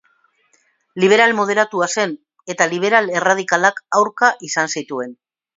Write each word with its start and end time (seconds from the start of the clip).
Liberal 1.03 1.35
moderatua 1.41 1.89
zen, 1.97 2.17
eta 2.55 2.69
liberal 2.73 3.13
erradikalak 3.21 3.81
aurka 4.01 4.35
izan 4.49 4.77
zituen. 4.79 5.15